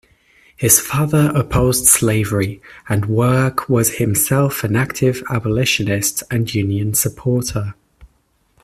[0.55, 2.59] His father opposed slavery,
[2.89, 7.75] and Work was himself an active abolitionist and Union supporter.